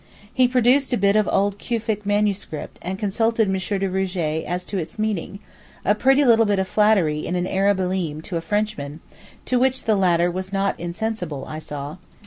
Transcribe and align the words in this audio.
He 0.33 0.47
produced 0.47 0.91
a 0.93 0.97
bit 0.97 1.15
of 1.15 1.29
old 1.31 1.59
Cufic 1.59 2.07
MS. 2.07 2.47
and 2.81 2.97
consulted 2.97 3.47
M. 3.47 3.79
de 3.79 3.87
R. 4.47 4.51
as 4.51 4.65
to 4.65 4.79
its 4.79 4.97
meaning—a 4.97 5.93
pretty 5.93 6.25
little 6.25 6.45
bit 6.47 6.57
of 6.57 6.67
flattery 6.67 7.23
in 7.27 7.35
an 7.35 7.45
Arab 7.45 7.79
Alim 7.79 8.23
to 8.23 8.35
a 8.35 8.41
Frenchman, 8.41 8.99
to 9.45 9.59
which 9.59 9.83
the 9.83 9.95
latter 9.95 10.31
was 10.31 10.51
not 10.51 10.73
insensible, 10.79 11.45
I 11.45 11.59
saw. 11.59 11.97